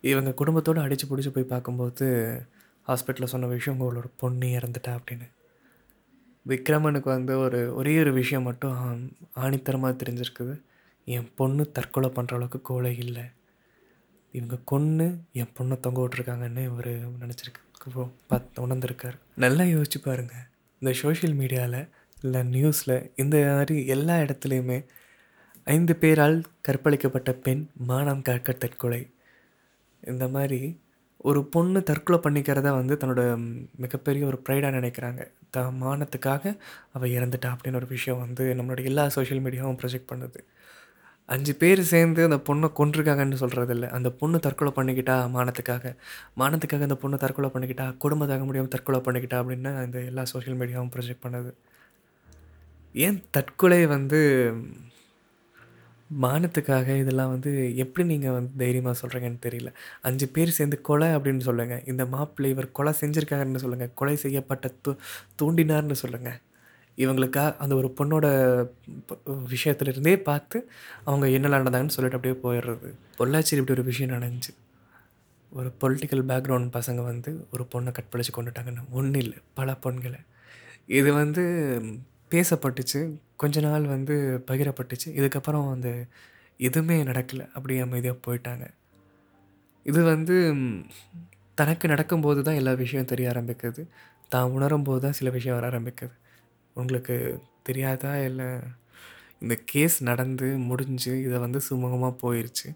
இவங்க 0.00 0.32
குடும்பத்தோடு 0.32 0.80
அடித்து 0.80 1.06
பிடிச்சி 1.06 1.28
போய் 1.28 1.44
பார்க்கும்போது 1.44 2.06
ஹாஸ்பிட்டலில் 2.88 3.32
சொன்ன 3.32 3.46
விஷயம் 3.46 3.80
உங்களோட 3.80 4.04
பொண்ணு 4.16 4.46
இறந்துட்டா 4.46 4.98
அப்படின்னு. 4.98 5.26
விக்ரமனுக்கு 6.48 7.04
வந்து 7.04 7.38
ஒரு 7.38 7.74
ஒரே 7.74 7.98
ஒரு 7.98 8.12
விஷயம் 8.12 8.42
மட்டும் 8.42 9.10
ஆணித்தரமாக 9.36 9.96
தெரிஞ்சிருக்குது. 10.02 10.60
என் 11.04 11.28
பொண்ணு 11.34 11.72
தற்கொலை 11.72 12.10
பண்ணுற 12.10 12.26
அளவுக்கு 12.26 12.60
கோலை 12.62 12.98
இல்லை. 12.98 13.24
இவங்க 14.36 14.56
கொன்று 14.72 15.06
என் 15.40 15.54
பொண்ணை 15.58 15.76
தொங்க 15.84 15.98
விட்ருக்காங்கன்னு 16.04 16.62
இவர் 16.70 16.92
நினச்சிருக்கு 17.22 17.62
பார்த்து 18.30 18.64
உணர்ந்துருக்கார். 18.66 19.16
நல்லா 19.44 19.64
யோசிச்சு 19.74 19.98
பாருங்கள் 20.04 20.44
இந்த 20.82 20.90
சோஷியல் 21.02 21.36
மீடியாவில் 21.40 21.80
இல்லை 22.22 22.40
நியூஸில் 22.54 22.96
இந்த 23.22 23.36
மாதிரி 23.58 23.76
எல்லா 23.94 24.14
இடத்துலையுமே 24.24 24.78
ஐந்து 25.74 25.94
பேரால் 26.02 26.36
கற்பழிக்கப்பட்ட 26.66 27.30
பெண் 27.46 27.62
மானம் 27.90 28.22
காக்க 28.28 28.52
தற்கொலை. 28.52 29.00
இந்த 30.02 30.24
மாதிரி 30.36 30.60
ஒரு 31.28 31.40
பொண்ணு 31.54 31.80
தற்கொலை 31.82 32.18
பண்ணிக்கிறத 32.24 32.68
வந்து 32.80 32.94
தன்னோட 33.00 33.22
மிகப்பெரிய 33.84 34.22
ஒரு 34.26 34.38
ப்ரைடாக 34.46 34.76
நினைக்கிறாங்க. 34.78 35.22
த 35.54 35.64
மானத்துக்காக 35.82 36.54
அவள் 36.96 37.14
இறந்துட்டா 37.18 37.48
அப்படின்னு 37.54 37.80
ஒரு 37.80 37.88
விஷயம் 37.96 38.22
வந்து 38.24 38.44
நம்மளோட 38.58 38.82
எல்லா 38.90 39.04
சோஷியல் 39.16 39.42
மீடியாவும் 39.44 39.80
ப்ரொஜெக்ட் 39.82 40.10
பண்ணுது. 40.12 40.40
அஞ்சு 41.28 41.52
பேர் 41.62 41.80
சேர்ந்து 41.92 42.20
அந்த 42.26 42.38
பொண்ணை 42.48 42.68
கொண்டிருக்காங்கன்னு 42.78 43.40
சொல்கிறது 43.42 43.74
அந்த 43.96 44.10
பொண்ணு 44.20 44.38
தற்கொலை 44.46 44.72
பண்ணிக்கிட்டா 44.78 45.16
மானத்துக்காக. 45.36 45.92
மானத்துக்காக 46.40 46.86
அந்த 46.88 46.98
பொண்ணு 47.02 47.16
தற்கொலை 47.24 47.50
பண்ணிக்கிட்டா 47.54 47.86
குடும்பத்தாக 48.04 48.34
தாங்க 48.34 48.46
முடியாமல் 48.50 48.74
தற்கொலை 48.74 49.00
பண்ணிக்கிட்டா 49.06 49.40
அப்படின்னு 49.42 49.72
இந்த 49.86 49.98
எல்லா 50.10 50.24
சோஷியல் 50.32 50.58
மீடியாவும் 50.60 50.92
ப்ரொஜெக்ட் 50.96 51.24
பண்ணுது. 51.26 51.50
ஏன் 52.94 53.18
தற்கொலை 53.36 53.80
வந்து 53.96 54.20
மானத்துக்காக 56.10 56.88
இதெல்லாம் 57.02 57.32
வந்து 57.34 57.50
எப்படி 57.82 58.04
நீங்கள் 58.12 58.36
வந்து 58.36 58.52
தைரியமாக 58.62 58.96
சொல்கிறீங்கன்னு 59.02 59.44
தெரியல. 59.46 59.70
அஞ்சு 60.08 60.26
பேர் 60.36 60.56
சேர்ந்து 60.58 60.78
கொலை 60.88 61.08
அப்படின்னு 61.16 61.44
சொல்லுங்கள் 61.48 61.84
இந்த 61.92 62.04
மாப்பிள்ளை 62.14 62.50
இவர் 62.54 62.74
கொலை 62.78 62.92
செஞ்சுருக்காங்கன்னு 63.02 63.64
சொல்லுங்கள் 63.64 63.94
கொலை 64.00 64.16
செய்யப்பட்ட 64.24 64.68
தூ 64.86 64.92
தூண்டினார்னு 65.40 65.98
சொல்லுங்கள் 66.04 66.38
இவங்களுக்காக 67.02 67.56
அந்த 67.56 67.74
ஒரு 67.74 67.88
பொண்ணோட 67.98 68.26
விஷயத்துலேருந்தே 69.54 70.16
பார்த்து 70.28 70.58
அவங்க 71.04 71.26
என்னெல்லாம் 71.26 71.62
நடந்தாங்கன்னு 71.62 71.96
சொல்லிட்டு 71.96 72.18
அப்படியே 72.18 72.36
போயிடுறது. 72.44 72.88
பொள்ளாச்சியில் 73.18 73.60
இப்படி 73.62 73.76
ஒரு 73.78 73.84
விஷயம் 73.84 74.14
நடந்துச்சு. 74.16 74.52
ஒரு 75.52 75.68
பொலிட்டிக்கல் 75.80 76.24
பேக்ரவுண்ட் 76.30 76.70
பசங்க 76.78 77.02
வந்து 77.10 77.30
ஒரு 77.52 77.64
பொண்ணை 77.74 77.92
கற்பழிச்சு 77.98 78.32
கொண்டுட்டாங்கன்னு. 78.36 78.84
ஒன்றும் 78.90 79.22
இல்லை. 79.22 79.38
பல 79.54 79.76
பொண்களை 79.82 80.20
இது 80.86 81.12
வந்து 81.12 81.44
பேசப்பட்டுச்சு. 82.30 83.00
கொஞ்ச 83.36 83.60
நாள் 83.60 83.86
வந்து 83.86 84.14
பகிரப்பட்டுச்சு. 84.46 85.08
இதுக்கப்புறம் 85.20 85.70
அந்த 85.72 85.90
எதுவுமே 86.56 86.96
நடக்கலை. 87.04 87.46
அப்படியே 87.52 87.80
அமைதியாக 87.80 88.18
போயிட்டாங்க. 88.26 88.66
இது 89.86 90.00
வந்து 90.02 90.36
தனக்கு 91.54 91.88
நடக்கும்போது 91.88 92.42
தான் 92.42 92.54
எல்லா 92.54 92.72
விஷயம் 92.72 93.06
தெரிய 93.06 93.28
ஆரம்பிக்குது. 93.28 93.82
தான் 94.28 94.50
உணரும் 94.50 94.82
போது 94.82 95.00
தான் 95.00 95.12
சில 95.12 95.30
விஷயம் 95.30 95.60
வர 95.60 95.66
ஆரம்பிக்குது. 95.70 96.14
உங்களுக்கு 96.80 97.16
தெரியாதா 97.68 98.12
இல்லை? 98.28 98.48
இந்த 99.44 99.54
கேஸ் 99.72 99.96
நடந்து 100.10 100.48
முடிஞ்சு 100.70 101.12
இதை 101.26 101.36
வந்து 101.46 101.60
சுமூகமாக 101.68 102.14
போயிடுச்சு 102.22 102.68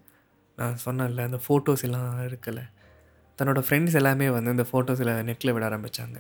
நான் 0.59 0.77
சொன்னேன்ல 0.85 1.27
அந்த 1.29 1.39
ஃபோட்டோஸ் 1.45 1.85
எல்லாம் 1.89 2.09
இருக்கலை 2.29 2.65
தன்னோட 3.39 3.61
ஃப்ரெண்ட்ஸ் 3.67 3.97
எல்லாமே 4.01 4.27
வந்து 4.37 4.55
இந்த 4.57 4.67
ஃபோட்டோஸில் 4.71 5.13
நெட்டில் 5.29 5.55
விட 5.55 5.65
ஆரம்பித்தாங்க 5.71 6.19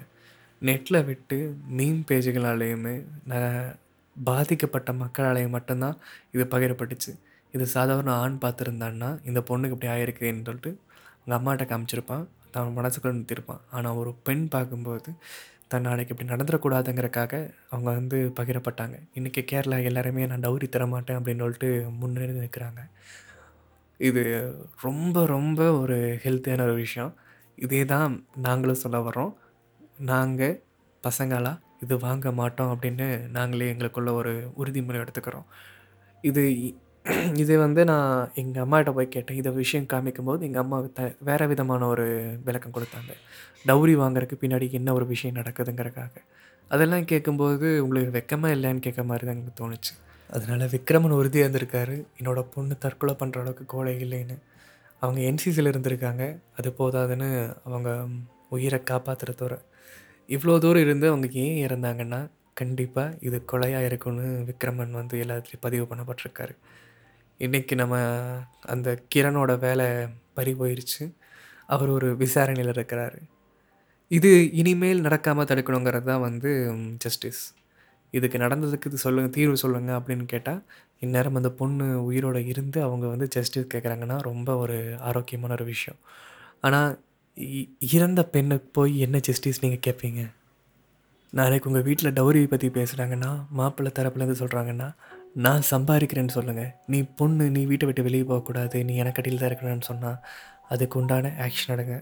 நெட்டில் 0.62 1.04
விட்டு 1.04 1.36
மீன் 1.78 2.00
பேஜுகளாலேயுமே 2.08 2.94
நான் 3.30 3.56
பாதிக்கப்பட்ட 4.16 4.90
மக்களாலேயும் 5.02 5.54
மட்டும்தான் 5.56 5.96
இது 6.34 6.44
பகிரப்பட்டுச்சு. 6.54 7.12
இது 7.54 7.64
சாதாரண 7.76 8.10
ஆண் 8.22 8.36
பார்த்துருந்தான்னா 8.44 9.08
இந்த 9.28 9.40
பொண்ணுக்கு 9.48 9.74
இப்படி 9.76 9.90
ஆயிருக்குன்னு 9.94 10.46
சொல்லிட்டு 10.48 10.70
அவங்க 11.18 11.34
அம்மாட்ட 11.38 11.64
காமிச்சிருப்பான். 11.72 12.24
தான் 12.54 12.74
மனசுக்குள்ள 12.78 13.12
நிறுத்திருப்பான். 13.18 13.62
ஆனால் 13.76 13.98
ஒரு 14.00 14.10
பெண் 14.26 14.44
பார்க்கும்போது 14.54 15.10
தன் 15.72 15.86
நாளைக்கு 15.86 16.14
இப்படி 16.14 16.30
நடந்துடக்கூடாதுங்கிறக்காக 16.32 17.32
அவங்க 17.70 17.88
வந்து 17.98 18.18
பகிரப்பட்டாங்க. 18.40 18.96
இன்றைக்கி 19.18 19.42
கேரளா 19.50 19.78
எல்லாருமே 19.90 20.26
நான் 20.30 20.44
டவுரி 20.46 20.68
தர 20.68 20.86
மாட்டேன் 20.94 21.18
அப்படின்னு 21.18 21.44
சொல்லிட்டு 21.44 21.70
முன்னேறி 22.00 22.34
நிற்கிறாங்க. 22.38 22.80
இது 24.00 24.22
ரொம்ப 24.80 25.24
ரொம்ப 25.26 25.60
ஒரு 25.80 25.98
ஹெல்த்தியான 26.24 26.66
ஒரு 26.68 26.76
விஷயம். 26.84 27.12
இதே 27.64 27.82
தான் 27.94 28.14
நாங்களும் 28.46 28.82
சொல்ல 28.84 28.98
வரோம் 29.08 29.32
நாங்கள் 30.12 30.54
பசங்களாக 31.04 31.60
இது 31.84 31.94
வாங்க 32.06 32.32
மாட்டோம் 32.40 32.72
அப்படின்னு 32.74 33.06
நாங்களே 33.36 33.68
எங்களுக்குள்ள 33.72 34.10
ஒரு 34.20 34.32
உறுதிமொழி 34.58 35.00
எடுத்துக்கிறோம். 35.04 35.46
இது 36.30 36.42
இது 37.42 37.54
வந்து 37.62 37.82
நான் 37.90 38.11
எங்கள் 38.40 38.62
அம்மாகிட்ட 38.64 38.90
போய் 38.97 39.09
கேட்டேன். 39.14 39.38
இதை 39.40 39.50
விஷயம் 39.62 39.88
காமிக்கும்போது 39.92 40.42
எங்கள் 40.49 40.62
அம்மா 40.62 40.76
த 40.99 41.02
வேறு 41.28 41.47
விதமான 41.52 41.87
ஒரு 41.92 42.04
விளக்கம் 42.47 42.75
கொடுத்தாங்க. 42.76 43.12
டவுரி 43.68 43.94
வாங்குறதுக்கு 44.02 44.37
பின்னாடி 44.42 44.66
என்ன 44.78 44.92
ஒரு 44.99 45.06
விஷயம் 45.12 45.38
நடக்குதுங்கிறக்காக 45.40 46.14
அதெல்லாம் 46.71 47.09
கேட்கும்போது 47.12 47.66
உங்களுக்கு 47.85 48.12
வெக்கமாக 48.18 48.54
இல்லைன்னு 48.56 48.85
கேட்க 48.87 49.02
மாதிரி 49.09 49.25
தான் 49.26 49.37
எனக்கு 49.37 49.54
தோணுச்சு. 49.62 49.92
அதனால் 50.30 50.71
விக்ரமன் 50.75 51.16
உறுதியாக 51.18 51.44
இருந்திருக்காரு. 51.47 51.97
என்னோடய 52.18 52.50
பொண்ணு 52.54 52.75
தற்கொலை 52.85 53.14
பண்ணுற 53.23 53.40
அளவுக்கு 53.42 53.64
கோலை 53.73 53.94
இல்லைன்னு. 54.06 54.37
அவங்க 55.02 55.21
என்சிசியில் 55.30 55.71
இருந்திருக்காங்க. 55.73 56.25
அது 56.59 56.68
போதாதுன்னு 56.78 57.28
அவங்க 57.66 57.90
உயிரை 58.56 58.80
காப்பாற்றுறதோட 58.90 59.54
இவ்வளோ 60.28 60.56
தூரம் 60.64 60.85
இருந்து 60.87 61.06
அவங்க 61.12 61.28
ஏன் 61.44 61.59
இறந்தாங்கன்னா 61.66 62.21
கண்டிப்பாக 62.61 63.16
இது 63.26 63.37
கொலையாக 63.52 63.88
இருக்கும்னு 63.90 64.26
விக்ரமன் 64.50 64.99
வந்து 65.00 65.16
எல்லாத்துலேயும் 65.25 65.64
பதிவு 65.66 65.85
பண்ணப்பட்டிருக்காரு. 65.90 66.54
இன்றைக்கி 67.40 67.74
நம்ம 67.74 67.96
அந்த 68.72 68.88
கிரணோட 69.14 69.52
வேலை 69.58 69.86
பறி 70.36 70.52
போயிடுச்சு 70.60 71.04
அவர் 71.74 71.90
ஒரு 71.94 72.08
விசாரணையில் 72.20 72.72
இருக்கிறாரு. 72.74 73.18
இது 74.10 74.30
இனிமேல் 74.60 75.00
நடக்காமல் 75.06 75.48
தடுக்கணுங்கிறது 75.50 76.06
தான் 76.10 76.22
வந்து 76.26 76.50
ஜஸ்டிஸ் 77.04 77.42
இதுக்கு 78.14 78.38
நடந்ததுக்கு 78.38 78.88
இது 78.90 78.98
சொல்லுங்கள் 79.04 79.34
தீர்வு 79.36 79.56
சொல்லுங்கள் 79.62 79.98
அப்படின்னு 79.98 80.26
கேட்டால் 80.32 80.60
இந்நேரம் 81.04 81.38
அந்த 81.40 81.50
பொண்ணு 81.60 81.86
உயிரோடு 82.08 82.42
இருந்து 82.52 82.78
அவங்க 82.88 83.06
வந்து 83.14 83.28
ஜஸ்டிஸ் 83.36 83.72
கேட்குறாங்கன்னா 83.74 84.18
ரொம்ப 84.28 84.56
ஒரு 84.56 84.76
ஆரோக்கியமான 85.08 85.56
ஒரு 85.58 85.66
விஷயம். 85.72 85.98
ஆனால் 86.60 86.90
இறந்த 87.96 88.22
பெண்ணுக்கு 88.34 88.70
போய் 88.78 88.94
என்ன 89.06 89.18
ஜஸ்டிஸ் 89.28 89.62
நீங்கள் 89.64 89.84
கேட்பீங்க 89.86 90.22
நாளைக்கு 91.32 91.68
உங்கள் 91.70 91.86
வீட்டில் 91.88 92.16
டவுரி 92.18 92.40
பற்றி 92.48 92.68
பேசுகிறாங்கன்னா 92.78 93.32
மாப்பிள்ளை 93.58 93.92
தரப்புலேருந்து 93.98 94.40
சொல்கிறாங்கன்னா 94.42 94.88
நான் 95.44 95.62
சம்பாதிக்கிறேன்னு 95.70 96.34
சொல்லுங்கள் 96.36 96.72
நீ 96.92 96.98
பொண்ணு 97.18 97.44
நீ 97.54 97.60
வீட்டை 97.70 97.86
விட்டு 97.88 98.02
வெளியே 98.06 98.24
போகக்கூடாது. 98.30 98.78
நீ 98.88 98.94
எனக்கடியில் 99.02 99.40
தான் 99.42 99.50
இருக்கணும்னு 99.50 99.88
சொன்னால் 99.90 100.18
அதுக்கு 100.72 100.96
உண்டான 101.00 101.30
ஆக்ஷன் 101.44 101.72
எடுங்க. 101.74 101.96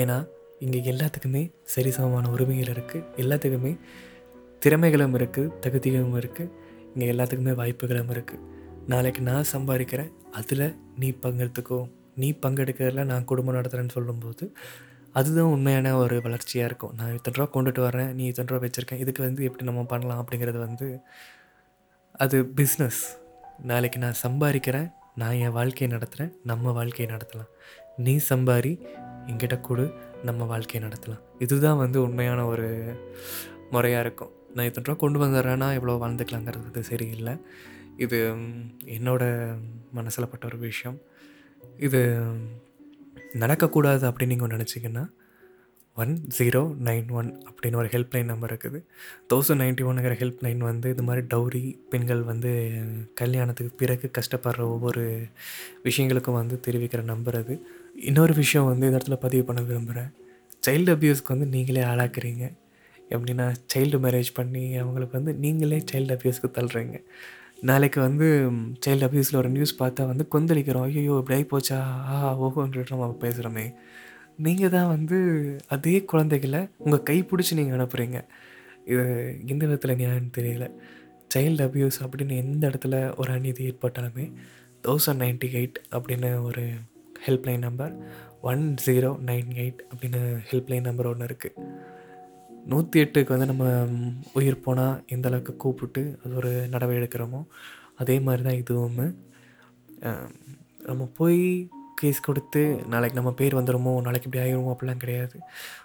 ஏன்னா 0.00 0.16
இங்கே 0.64 0.80
எல்லாத்துக்குமே 0.92 1.42
சரிசமமான 1.74 2.30
உரிமைகள் 2.34 2.72
இருக்குது 2.74 3.06
எல்லாத்துக்குமே 3.22 3.72
திறமைகளும் 4.64 5.16
இருக்குது 5.18 5.52
தகுதிகளும் 5.64 6.16
இருக்குது 6.20 6.52
இங்கே 6.92 7.08
எல்லாத்துக்குமே 7.14 7.54
வாய்ப்புகளும் 7.60 8.12
இருக்குது 8.14 8.44
நாளைக்கு 8.92 9.20
நான் 9.30 9.50
சம்பாதிக்கிறேன். 9.54 10.12
அதில் 10.38 10.66
நீ 11.00 11.10
பங்கெடுத்துக்கோ. 11.24 11.80
நீ 12.20 12.30
பங்கெடுக்கிறதுல 12.44 13.04
நான் 13.10 13.28
குடும்பம் 13.32 13.56
நடத்துகிறேன்னு 13.58 13.96
சொல்லும்போது 13.98 14.44
அதுதான் 15.18 15.52
உண்மையான 15.54 15.92
ஒரு 16.00 16.16
வளர்ச்சியாக 16.24 16.68
இருக்கும். 16.70 16.94
நான் 16.98 17.14
இத்தனை 17.18 17.36
ரூபா 17.38 17.46
கொண்டுட்டு 17.54 17.80
வரேன். 17.88 18.10
நீ 18.18 18.24
இத்தனை 18.30 18.50
ரூபா 18.50 18.62
வச்சுருக்கேன். 18.64 19.00
இதுக்கு 19.04 19.22
வந்து 19.28 19.42
எப்படி 19.48 19.64
நம்ம 19.70 19.82
பண்ணலாம் 19.92 20.20
அப்படிங்கிறது 20.22 20.58
வந்து 20.66 20.88
அது 22.22 22.38
பிஸ்னஸ் 22.56 23.02
நாளைக்கு 23.62 23.98
நான் 23.98 24.18
சம்பாதிக்கிறேன் 24.26 24.88
நான் 25.14 25.36
என் 25.44 25.50
வாழ்க்கையை 25.50 25.88
நடத்துகிறேன் 25.96 26.32
நம்ம 26.44 26.72
வாழ்க்கையை 26.72 27.16
நடத்தலாம். 27.16 27.50
நீ 27.96 28.20
சம்பாரி 28.28 28.72
என்கிட்ட 29.26 29.60
கொடு 29.60 29.84
நம்ம 30.24 30.44
வாழ்க்கையை 30.44 30.88
நடத்தலாம். 30.88 31.22
இதுதான் 31.38 31.76
வந்து 31.76 32.02
உண்மையான 32.02 32.46
ஒரு 32.46 32.68
முறையாக 33.70 34.04
இருக்கும். 34.06 34.32
நான் 34.54 34.66
இத்தனை 34.66 34.86
ரூபா 34.86 34.98
கொண்டு 34.98 35.18
வந்துடுறேன்னா 35.24 35.68
இவ்வளோ 35.76 35.94
வாழ்ந்துக்கலாங்கிறது 36.04 36.80
சரியில்லை. 36.80 37.34
இது 37.96 38.18
என்னோட 38.98 39.22
மனசில் 39.92 40.28
பட்ட 40.28 40.46
ஒரு 40.46 40.58
விஷயம். 40.58 40.98
இது 41.78 42.00
நடக்கக்கூடாது 43.34 44.04
அப்படின்னு 44.10 44.34
நீங்கள் 44.34 44.54
நினச்சிங்கன்னா 44.56 45.04
ஒன் 45.96 46.12
ஜீரோ 46.38 46.60
நைன் 46.86 47.08
ஒன் 47.10 47.30
அப்படின்னு 47.48 47.78
ஒரு 47.80 47.88
ஹெல்ப்லைன் 47.94 48.30
நம்பர் 48.32 48.52
இருக்குது. 48.52 48.78
தௌசண்ட் 49.30 49.60
நைன்ட்டி 49.62 49.86
ஒன்னுங்கிற 49.88 50.14
ஹெல்ப்லைன் 50.22 50.58
வந்து 50.58 50.90
இது 50.90 51.02
மாதிரி 51.02 51.22
டவுரி 51.34 51.62
பெண்கள் 51.92 52.22
வந்து 52.22 52.50
கல்யாணத்துக்கு 53.14 53.72
பிறகு 53.76 54.10
கஷ்டப்படுற 54.18 54.60
ஒவ்வொரு 54.74 55.04
விஷயங்களுக்கும் 55.84 56.38
வந்து 56.40 56.58
தெரிவிக்கிற 56.66 57.02
நம்பர் 57.02 57.36
அது. 57.36 57.56
இன்னொரு 58.10 58.34
விஷயம் 58.34 58.66
வந்து 58.66 58.86
இந்த 58.86 58.98
இடத்துல 58.98 59.18
பதிவு 59.26 59.44
பண்ண 59.44 59.62
விரும்புகிறேன் 59.62 60.10
சைல்டு 60.66 60.92
அப்யூஸ்க்கு 60.94 61.34
வந்து 61.34 61.46
நீங்களே 61.46 61.82
ஆளாக்குறீங்க. 61.82 62.46
எப்படின்னா 63.10 63.46
சைல்டு 63.74 63.98
மேரேஜ் 64.06 64.30
பண்ணி 64.34 64.64
அவங்களுக்கு 64.76 65.18
வந்து 65.18 65.34
நீங்களே 65.34 65.78
சைல்டு 65.92 66.14
அப்யூஸ்க்கு 66.16 66.50
தள்ளுறீங்க. 66.58 66.96
நாளைக்கு 67.60 68.00
வந்து 68.00 68.26
சைல்டு 68.86 69.06
அப்யூஸில் 69.06 69.36
ஒரு 69.36 69.48
நியூஸ் 69.48 69.74
பார்த்தா 69.82 70.06
வந்து 70.06 70.26
கொந்தளிக்கிறோம். 70.34 70.86
ஐயோ 70.90 71.16
இப்படி 71.22 71.36
ஆகி 71.38 71.46
போச்சா? 71.52 71.78
ஆ 72.12 72.36
ஓஹோன்ட்டு 72.46 72.84
நம்ம 72.90 73.16
பேசுகிறோமே 73.20 73.66
நீங்கள் 74.40 74.70
தான் 74.70 74.88
வந்து 74.88 75.16
அதே 75.68 76.04
குழந்தைகளை 76.04 76.68
உங்கள் 76.78 77.02
கை 77.02 77.18
பிடிச்சி 77.22 77.54
நீங்கள் 77.54 77.78
அனுப்புகிறீங்க 77.78 78.18
இது 78.84 79.04
எந்த 79.46 79.66
விதத்தில் 79.66 79.98
நியாயம்னு 79.98 80.36
தெரியல. 80.38 80.66
சைல்டு 81.34 81.64
அப்யூஸ் 81.64 81.98
அப்படின்னு 82.02 82.36
எந்த 82.36 82.68
இடத்துல 82.68 83.16
ஒரு 83.16 83.32
அநீதி 83.32 83.64
ஏற்பட்டாலுமே 83.70 84.24
தௌசண்ட் 84.84 85.22
நைன்டி 85.22 85.48
எயிட் 85.52 85.78
அப்படின்னு 85.92 86.30
ஒரு 86.42 86.62
helpline 87.26 87.58
number 87.58 87.94
one 88.40 88.76
zero 88.86 89.10
nine 89.24 89.50
eight 89.56 89.82
அப்படின்னு 89.90 90.20
ஹெல்ப்லைன் 90.50 90.80
நம்பர் 90.80 91.06
ஒன்று 91.06 91.26
இருக்குது 91.26 91.66
நூற்றி 92.66 93.00
எட்டுக்கு 93.00 93.34
வந்து 93.34 93.46
நம்ம 93.46 93.66
உயிர் 94.32 94.60
போனால் 94.60 95.00
எந்த 95.06 95.28
அளவுக்கு 95.28 95.56
கூப்பிட்டு 95.56 96.18
அது 96.24 96.34
ஒரு 96.34 96.50
நடவடிக்கை 96.68 97.00
எடுக்கிறோமோ 97.00 97.40
அதே 97.96 98.20
மாதிரி 98.20 98.42
தான் 98.42 98.58
இதுவும் 98.58 99.00
நம்ம 100.82 101.04
போய் 101.16 101.40
கேஸ் 102.00 102.20
கொடுத்து 102.26 102.60
நாளைக்கு 102.92 103.18
நம்ம 103.18 103.30
பேர் 103.40 103.56
வந்துடுமோ 103.58 103.92
நாளைக்கு 104.06 104.26
இப்படி 104.28 104.42
ஆகிடுமோ 104.44 104.72
அப்படிலாம் 104.74 105.00
கிடையாது. 105.04 105.36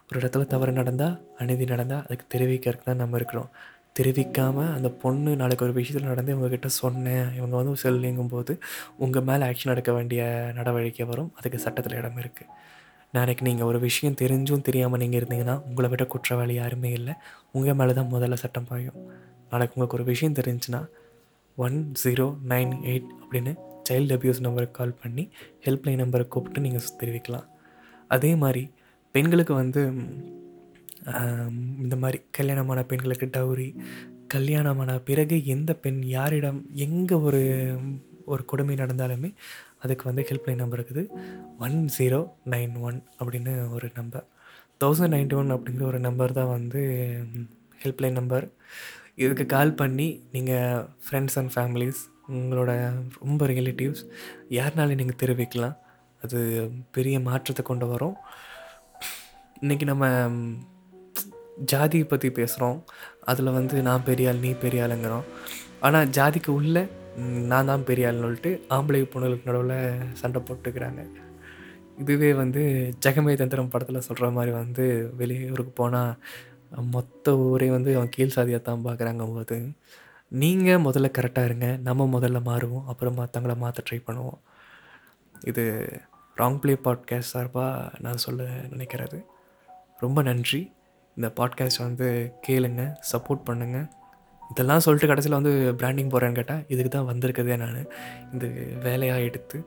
ஒரு 0.07 0.17
இடத்துல 0.21 0.45
தவறு 0.53 0.71
நடந்தால் 0.79 1.15
அநீதி 1.43 1.65
நடந்தால் 1.73 2.03
அதுக்கு 2.07 2.25
தெரிவிக்கிறதுக்கு 2.33 2.89
தான் 2.89 3.01
நம்ம 3.03 3.17
இருக்கிறோம். 3.21 3.49
தெரிவிக்காமல் 3.97 4.71
அந்த 4.77 4.89
பொண்ணு 5.03 5.31
நாளைக்கு 5.41 5.65
ஒரு 5.67 5.73
விஷயத்தில் 5.79 6.09
நடந்து 6.11 6.33
இவங்கக்கிட்ட 6.35 6.69
சொன்னேன் 6.81 7.27
இவங்க 7.37 7.55
வந்து 7.59 7.73
செல்லிங்கும் 7.83 8.31
போது 8.33 8.53
உங்கள் 9.03 9.25
மேலே 9.29 9.43
ஆக்ஷன் 9.49 9.73
எடுக்க 9.73 9.91
வேண்டிய 9.97 10.23
நடவடிக்கை 10.57 11.05
வரும். 11.11 11.29
அதுக்கு 11.39 11.59
சட்டத்தில் 11.65 11.97
இடம் 11.99 12.19
இருக்குது 12.23 12.51
நாளைக்கு 13.17 13.43
நீங்கள் 13.47 13.69
ஒரு 13.71 13.79
விஷயம் 13.87 14.17
தெரிஞ்சும் 14.21 14.65
தெரியாமல் 14.69 15.01
நீங்கள் 15.03 15.19
இருந்தீங்கன்னா 15.21 15.55
உங்களை 15.67 15.89
விட 15.93 16.05
குற்றவாளி 16.13 16.55
யாருமே 16.61 16.91
இல்லை. 16.99 17.13
உங்கள் 17.57 17.77
மேலே 17.81 17.93
தான் 17.99 18.11
முதல்ல 18.15 18.37
சட்டம் 18.43 18.67
பாயும். 18.71 18.97
நாளைக்கு 19.51 19.75
உங்களுக்கு 19.75 19.97
ஒரு 19.99 20.07
விஷயம் 20.11 20.37
தெரிஞ்சுன்னா 20.39 20.81
ஒன் 21.57 21.77
ஜீரோ 22.03 22.27
நைன் 22.51 22.73
எயிட் 22.91 23.09
அப்படின்னு 23.21 23.53
சைல்டு 23.87 24.15
அபியூஸ் 24.17 24.45
நம்பருக்கு 24.45 24.77
கால் 24.79 24.99
பண்ணி 25.03 25.23
ஹெல்ப்லைன் 25.65 26.01
நம்பரை 26.03 26.25
கூப்பிட்டு 26.33 26.65
நீங்கள் 26.65 26.87
தெரிவிக்கலாம். 27.01 27.47
அதே 28.15 28.31
மாதிரி 28.43 28.63
பெண்களுக்கு 29.15 29.53
வந்து 29.61 29.81
இந்த 31.83 31.95
மாதிரி 32.03 32.19
கல்யாணமான 32.37 32.79
பெண்களுக்கு 32.91 33.27
டவுரி 33.37 33.69
கல்யாணமான 34.33 34.91
பிறகு 35.09 35.35
எந்த 35.55 35.71
பெண் 35.83 35.99
யாரிடம் 36.15 36.59
எங்கே 36.85 37.17
ஒரு 37.27 37.41
ஒரு 38.33 38.43
கொடுமை 38.51 38.75
நடந்தாலுமே 38.81 39.29
அதுக்கு 39.83 40.03
வந்து 40.09 40.23
ஹெல்ப்லைன் 40.29 40.61
நம்பர் 40.63 40.79
இருக்குது. 40.79 41.03
ஒன் 41.65 41.77
ஜீரோ 41.95 42.21
நைன் 42.53 42.73
ஒன் 42.87 42.97
அப்படின்னு 43.19 43.53
ஒரு 43.75 43.87
நம்பர் 43.99 44.25
தௌசண்ட் 44.83 45.13
நைன்டி 45.15 45.35
ஒன் 45.41 45.53
அப்படிங்கிற 45.55 45.85
ஒரு 45.91 45.99
நம்பர் 46.07 46.37
தான் 46.39 46.51
வந்து 46.55 46.81
ஹெல்ப்லைன் 47.83 48.17
நம்பர் 48.19 48.45
இதுக்கு 49.23 49.45
கால் 49.55 49.77
பண்ணி 49.81 50.07
நீங்கள் 50.33 50.81
ஃப்ரெண்ட்ஸ் 51.05 51.37
அண்ட் 51.41 51.51
ஃபேமிலிஸ் 51.55 52.01
உங்களோட 52.33 52.71
ரொம்ப 53.21 53.47
ரிலேட்டிவ்ஸ் 53.51 54.03
யாருனாலும் 54.57 54.99
நீங்கள் 55.01 55.21
தெரிவிக்கலாம். 55.23 55.75
அது 56.21 56.39
பெரிய 56.95 57.15
மாற்றத்தை 57.27 57.63
கொண்டு 57.65 57.87
வரும். 57.91 58.15
இன்றைக்கி 59.61 59.85
நம்ம 59.91 60.05
ஜாதியை 61.71 62.05
பற்றி 62.05 62.29
பேசுகிறோம் 62.39 62.79
அதில் 63.31 63.55
வந்து 63.57 63.75
நான் 63.87 64.07
பெரிய 64.07 64.29
ஆள் 64.31 64.41
நீ 64.45 64.51
பெரிய 64.63 64.85
ஆளுங்கிறோம். 64.85 65.27
ஆனால் 65.85 66.09
ஜாதிக்கு 66.17 66.51
உள்ள 66.59 66.77
நான் 67.51 67.69
தான் 67.71 67.85
பெரிய 67.89 68.07
ஆள்னு 68.07 68.25
சொல்லிட்டு 68.25 68.51
ஆம்பளை 68.75 69.01
பொண்ணுகளுக்கு 69.11 69.49
நடுவில் 69.49 69.77
சண்டை 70.21 70.39
போட்டுக்கிறாங்க. 70.47 71.03
இதுவே 72.01 72.29
வந்து 72.41 72.61
ஜெகமே 73.03 73.33
தந்திரம் 73.41 73.71
படத்தில் 73.73 74.05
சொல்கிற 74.07 74.29
மாதிரி 74.37 74.51
வந்து 74.61 74.85
வெளியூருக்கு 75.19 75.73
போனால் 75.81 76.11
மொத்த 76.95 77.35
ஊரே 77.43 77.67
வந்து 77.75 77.91
அவன் 77.97 78.13
கீழ் 78.15 78.35
சாதியாக 78.37 78.61
தான் 78.63 78.85
பார்க்குறாங்க 78.87 79.25
போது 79.35 79.57
நீங்கள் 80.41 80.81
முதல்ல 80.81 81.09
கரெக்டாக 81.17 81.43
இருங்க. 81.43 81.67
நம்ம 81.83 82.19
முதல்ல 82.19 82.39
மாறுவோம். 82.45 82.85
அப்புறம் 82.85 83.17
மற்றவங்கள 83.17 83.57
மாற்ற 83.57 83.83
ட்ரை 83.89 83.99
பண்ணுவோம். 84.07 84.39
இது 85.45 85.63
ராங் 86.37 86.57
ப்ளே 86.57 86.73
பாட்காஸ்ட் 86.83 87.31
சார்பாக 87.33 87.91
நான் 87.99 88.17
சொல்ல 88.17 88.43
நினைக்கிறது. 88.43 89.19
ரொம்ப 89.97 90.21
நன்றி. 90.21 90.71
இந்த 91.15 91.27
பாட்காஸ்ட் 91.39 91.85
வந்து 91.87 92.33
கேளுங்க 92.47 92.83
சப்போர்ட் 93.11 93.45
பண்ணுங்கள் 93.49 93.87
இதெல்லாம் 94.49 94.79
சொல்லிட்டு 94.79 95.07
கடைசியில் 95.07 95.41
வந்து 95.41 95.75
பிராண்டிங் 95.75 96.09
போகிறேன்னு 96.09 96.39
கேட்டால் 96.39 96.65
இதுக்கு 96.67 96.89
தான் 96.89 97.09
வந்திருக்கதே 97.11 97.57
நான். 97.57 97.85
இந்த 98.31 98.45
வேலையாக 98.83 99.21
எடுத்து 99.21 99.57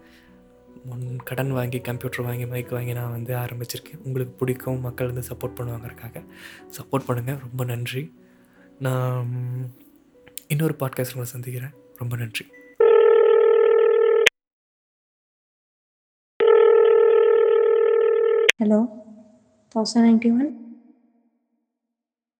முன் 0.85 1.07
கடன் 1.25 1.53
வாங்கி 1.53 1.79
கம்ப்யூட்டர் 1.81 2.27
வாங்கி 2.27 2.47
மைக் 2.47 2.71
வாங்கி 2.71 2.93
நான் 2.93 3.11
வந்து 3.11 3.33
ஆரம்பிச்சிருக்கேன். 3.37 4.01
உங்களுக்கு 4.05 4.35
பிடிக்கும் 4.35 4.81
மக்கள் 4.81 5.13
வந்து 5.13 5.29
சப்போர்ட் 5.31 5.59
பண்ணுவாங்கறக்காக 5.59 6.25
சப்போர்ட் 6.79 7.09
பண்ணுங்கள் 7.09 7.41
ரொம்ப 7.41 7.65
நன்றி. 7.65 8.05
நான் 8.79 9.29
இன்னொரு 10.49 10.75
பாட்காஸ்ட் 10.79 11.07
உங்களை 11.07 11.25
சந்திக்கிறேன். 11.25 11.71
ரொம்ப 11.97 12.17
நன்றி. 12.17 12.47
ஹலோ 18.63 18.89
பாசா 19.75 19.99
நைன்டி 19.99 20.31
ஒன் 20.31 20.68